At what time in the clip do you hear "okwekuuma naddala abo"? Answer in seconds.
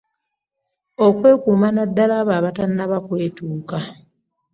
1.05-2.31